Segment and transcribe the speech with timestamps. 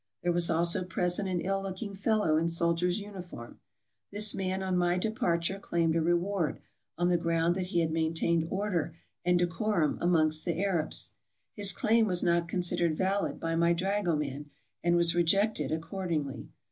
[0.23, 3.59] There was also pres ent an ill looking fellow in soldier's uniform.
[4.11, 6.59] This man on my departure claimed a reward,
[6.97, 11.11] on the ground that he had maintained order and decorum amongst the Arabs.
[11.53, 14.49] His claim was not considered valid by my dragoman,
[14.83, 16.49] and was rejected accordingly.